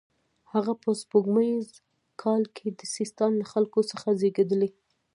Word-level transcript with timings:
هغه 0.53 0.73
په 0.83 0.89
سپوږمیز 1.01 1.69
کال 2.21 2.43
کې 2.55 2.67
د 2.79 2.81
سیستان 2.95 3.31
له 3.41 3.45
خلکو 3.51 3.79
څخه 3.91 4.07
زیږېدلی. 4.19 4.69